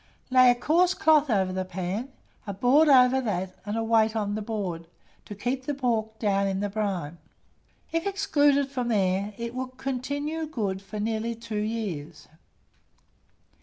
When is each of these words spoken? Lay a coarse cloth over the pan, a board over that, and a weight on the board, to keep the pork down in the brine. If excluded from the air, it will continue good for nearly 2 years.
Lay 0.31 0.49
a 0.49 0.55
coarse 0.55 0.95
cloth 0.95 1.29
over 1.29 1.53
the 1.53 1.63
pan, 1.63 2.11
a 2.47 2.55
board 2.55 2.87
over 2.89 3.21
that, 3.21 3.53
and 3.67 3.77
a 3.77 3.83
weight 3.83 4.15
on 4.15 4.33
the 4.33 4.41
board, 4.41 4.87
to 5.25 5.35
keep 5.35 5.65
the 5.67 5.75
pork 5.75 6.17
down 6.17 6.47
in 6.47 6.59
the 6.59 6.69
brine. 6.71 7.19
If 7.91 8.07
excluded 8.07 8.71
from 8.71 8.87
the 8.87 8.95
air, 8.95 9.33
it 9.37 9.53
will 9.53 9.67
continue 9.67 10.47
good 10.47 10.81
for 10.81 10.99
nearly 10.99 11.35
2 11.35 11.55
years. 11.55 12.27